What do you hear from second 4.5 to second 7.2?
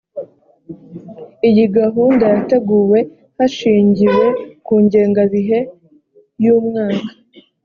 ku ngengabihe y umwaka